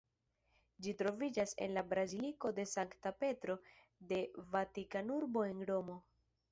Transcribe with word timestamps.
Ĝi 0.85 0.93
troviĝas 1.01 1.53
en 1.65 1.75
la 1.79 1.83
Baziliko 1.91 2.53
de 2.61 2.65
Sankta 2.73 3.15
Petro 3.21 3.61
de 4.15 4.25
Vatikanurbo 4.57 5.51
en 5.55 5.65
Romo. 5.75 6.03